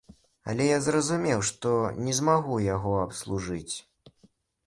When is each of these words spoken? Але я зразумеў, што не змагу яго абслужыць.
Але 0.51 0.63
я 0.67 0.77
зразумеў, 0.85 1.43
што 1.49 1.73
не 2.07 2.15
змагу 2.19 2.57
яго 2.67 2.93
абслужыць. 3.05 3.75